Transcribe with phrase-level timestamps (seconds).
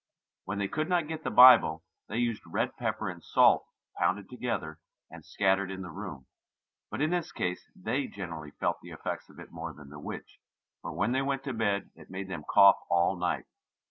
[0.45, 3.67] When they could not get the Bible they used red pepper and salt
[3.99, 4.79] pounded together
[5.11, 6.25] and scattered in the room,
[6.89, 10.39] but in this case they generally felt the effects of it more than the witch,
[10.81, 13.45] for when they went to bed it made them cough all night.